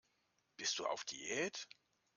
Bist 0.57 0.79
du 0.79 0.87
auf 0.87 1.05
Diät? 1.05 1.67